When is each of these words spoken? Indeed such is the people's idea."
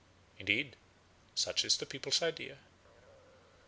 Indeed 0.39 0.77
such 1.35 1.63
is 1.63 1.77
the 1.77 1.85
people's 1.85 2.23
idea." 2.23 2.57